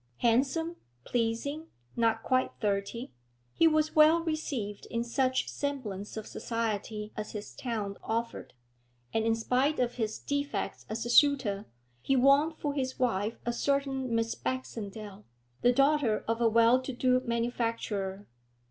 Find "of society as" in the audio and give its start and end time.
6.17-7.33